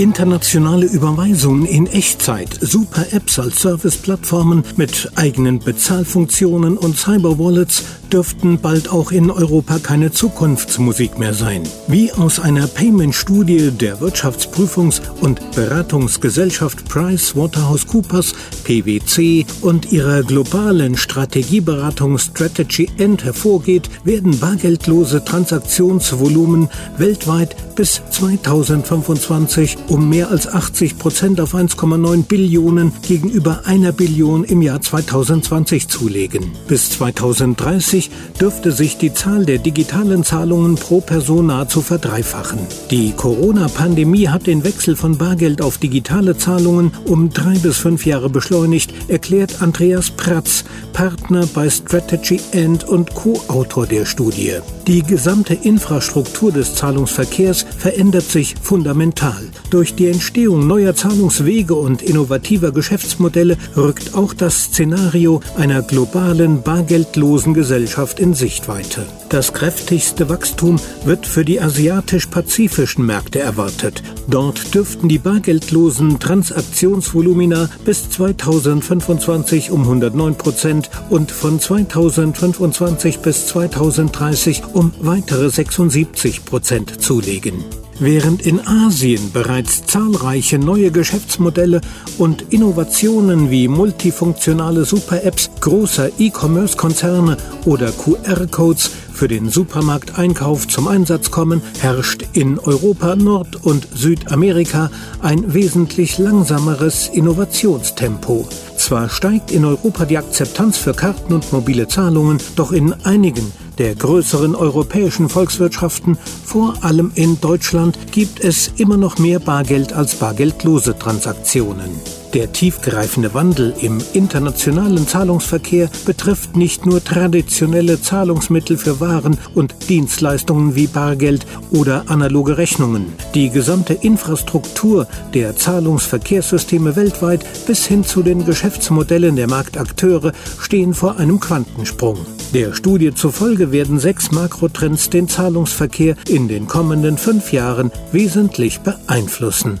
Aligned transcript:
Internationale 0.00 0.86
Überweisungen 0.86 1.66
in 1.66 1.86
Echtzeit, 1.86 2.48
super 2.62 3.04
Apps 3.12 3.38
als 3.38 3.60
Service-Plattformen 3.60 4.64
mit 4.76 5.12
eigenen 5.16 5.58
Bezahlfunktionen 5.58 6.78
und 6.78 6.96
Cyberwallets 6.96 7.84
dürften 8.10 8.58
bald 8.60 8.88
auch 8.88 9.12
in 9.12 9.30
Europa 9.30 9.78
keine 9.78 10.10
Zukunftsmusik 10.10 11.18
mehr 11.18 11.34
sein. 11.34 11.64
Wie 11.86 12.12
aus 12.12 12.40
einer 12.40 12.66
Payment-Studie 12.66 13.72
der 13.72 13.98
Wirtschaftsprüfungs- 13.98 15.02
und 15.20 15.38
Beratungsgesellschaft 15.54 16.88
PricewaterhouseCoopers 16.88 18.32
PwC 18.64 19.44
und 19.60 19.92
ihrer 19.92 20.22
globalen 20.22 20.96
Strategieberatung 20.96 22.16
Strategy 22.16 22.88
End 22.96 23.22
hervorgeht, 23.22 23.90
werden 24.04 24.38
bargeldlose 24.40 25.22
Transaktionsvolumen 25.22 26.70
weltweit 26.96 27.54
bis 27.80 28.02
2025 28.10 29.78
um 29.88 30.08
mehr 30.08 30.30
als 30.30 30.46
80 30.46 30.98
Prozent 30.98 31.40
auf 31.40 31.54
1,9 31.54 32.24
Billionen 32.24 32.92
gegenüber 33.08 33.62
einer 33.64 33.92
Billion 33.92 34.44
im 34.44 34.60
Jahr 34.60 34.80
2020 34.80 35.88
zulegen. 35.88 36.52
Bis 36.68 36.90
2030 36.90 37.80
2020 37.80 38.10
dürfte 38.40 38.72
sich 38.72 38.98
die 38.98 39.14
Zahl 39.14 39.44
der 39.44 39.58
digitalen 39.58 40.24
Zahlungen 40.24 40.76
pro 40.76 41.00
Person 41.00 41.46
nahezu 41.46 41.80
verdreifachen. 41.80 42.58
Die 42.90 43.12
Corona-Pandemie 43.12 44.28
hat 44.28 44.46
den 44.46 44.64
Wechsel 44.64 44.96
von 44.96 45.18
Bargeld 45.18 45.62
auf 45.62 45.78
digitale 45.78 46.36
Zahlungen 46.36 46.92
um 47.04 47.30
drei 47.30 47.58
bis 47.58 47.78
fünf 47.78 48.06
Jahre 48.06 48.30
beschleunigt, 48.30 48.92
erklärt 49.08 49.62
Andreas 49.62 50.10
Pratz, 50.10 50.64
Partner 50.92 51.46
bei 51.54 51.70
Strategy 51.70 52.40
End 52.52 52.84
und 52.84 53.14
Co-Autor 53.14 53.86
der 53.86 54.04
Studie. 54.04 54.54
Die 54.86 55.02
gesamte 55.02 55.54
Infrastruktur 55.54 56.52
des 56.52 56.74
Zahlungsverkehrs 56.74 57.66
verändert 57.76 58.24
sich 58.24 58.54
fundamental. 58.60 59.42
Durch 59.70 59.94
die 59.94 60.08
Entstehung 60.08 60.66
neuer 60.66 60.94
Zahlungswege 60.94 61.74
und 61.74 62.02
innovativer 62.02 62.72
Geschäftsmodelle 62.72 63.56
rückt 63.76 64.14
auch 64.14 64.34
das 64.34 64.64
Szenario 64.64 65.40
einer 65.56 65.82
globalen 65.82 66.62
bargeldlosen 66.62 67.54
Gesellschaft 67.54 68.20
in 68.20 68.34
Sichtweite. 68.34 69.06
Das 69.30 69.52
kräftigste 69.52 70.28
Wachstum 70.28 70.80
wird 71.04 71.24
für 71.24 71.44
die 71.44 71.60
asiatisch-pazifischen 71.60 73.06
Märkte 73.06 73.38
erwartet. 73.38 74.02
Dort 74.26 74.74
dürften 74.74 75.08
die 75.08 75.18
bargeldlosen 75.18 76.18
Transaktionsvolumina 76.18 77.70
bis 77.84 78.10
2025 78.10 79.70
um 79.70 79.82
109 79.82 80.34
Prozent 80.34 80.90
und 81.10 81.30
von 81.30 81.60
2025 81.60 83.20
bis 83.20 83.46
2030 83.46 84.64
um 84.72 84.92
weitere 84.98 85.48
76 85.48 86.44
Prozent 86.44 87.00
zulegen. 87.00 87.64
Während 88.02 88.46
in 88.46 88.66
Asien 88.66 89.30
bereits 89.30 89.84
zahlreiche 89.84 90.58
neue 90.58 90.90
Geschäftsmodelle 90.90 91.82
und 92.16 92.40
Innovationen 92.48 93.50
wie 93.50 93.68
multifunktionale 93.68 94.86
Super-Apps 94.86 95.50
großer 95.60 96.08
E-Commerce-Konzerne 96.18 97.36
oder 97.66 97.92
QR-Codes 97.92 98.90
für 99.12 99.28
den 99.28 99.50
Supermarkteinkauf 99.50 100.66
zum 100.66 100.88
Einsatz 100.88 101.30
kommen, 101.30 101.60
herrscht 101.78 102.24
in 102.32 102.58
Europa, 102.58 103.16
Nord- 103.16 103.62
und 103.66 103.86
Südamerika 103.94 104.90
ein 105.20 105.52
wesentlich 105.52 106.16
langsameres 106.16 107.08
Innovationstempo. 107.08 108.48
Zwar 108.90 109.08
steigt 109.08 109.52
in 109.52 109.64
Europa 109.64 110.04
die 110.04 110.18
Akzeptanz 110.18 110.76
für 110.76 110.94
Karten 110.94 111.32
und 111.32 111.52
mobile 111.52 111.86
Zahlungen, 111.86 112.38
doch 112.56 112.72
in 112.72 112.92
einigen 113.04 113.52
der 113.78 113.94
größeren 113.94 114.56
europäischen 114.56 115.28
Volkswirtschaften, 115.28 116.18
vor 116.44 116.74
allem 116.82 117.12
in 117.14 117.40
Deutschland, 117.40 117.96
gibt 118.10 118.40
es 118.40 118.66
immer 118.78 118.96
noch 118.96 119.18
mehr 119.18 119.38
Bargeld 119.38 119.92
als 119.92 120.16
bargeldlose 120.16 120.98
Transaktionen. 120.98 121.88
Der 122.32 122.52
tiefgreifende 122.52 123.34
Wandel 123.34 123.74
im 123.80 123.98
internationalen 124.12 125.08
Zahlungsverkehr 125.08 125.90
betrifft 126.06 126.56
nicht 126.56 126.86
nur 126.86 127.02
traditionelle 127.02 128.00
Zahlungsmittel 128.00 128.78
für 128.78 129.00
Waren 129.00 129.36
und 129.54 129.88
Dienstleistungen 129.88 130.76
wie 130.76 130.86
Bargeld 130.86 131.44
oder 131.72 132.04
analoge 132.06 132.56
Rechnungen. 132.56 133.06
Die 133.34 133.50
gesamte 133.50 133.94
Infrastruktur 133.94 135.08
der 135.34 135.56
Zahlungsverkehrssysteme 135.56 136.94
weltweit 136.94 137.44
bis 137.66 137.84
hin 137.86 138.04
zu 138.04 138.22
den 138.22 138.46
Geschäftsmodellen 138.46 139.34
der 139.34 139.48
Marktakteure 139.48 140.32
stehen 140.60 140.94
vor 140.94 141.18
einem 141.18 141.40
Quantensprung. 141.40 142.18
Der 142.54 142.74
Studie 142.74 143.12
zufolge 143.12 143.72
werden 143.72 143.98
sechs 143.98 144.30
Makrotrends 144.30 145.10
den 145.10 145.28
Zahlungsverkehr 145.28 146.14
in 146.28 146.46
den 146.46 146.68
kommenden 146.68 147.18
fünf 147.18 147.52
Jahren 147.52 147.90
wesentlich 148.12 148.80
beeinflussen. 148.80 149.80